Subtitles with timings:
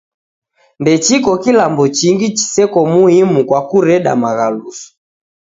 [0.81, 4.87] Ndechiko kilambo chingi chiseko m'himu kwa kureda maghaluso.